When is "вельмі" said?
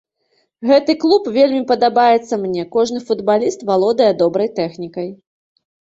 1.35-1.59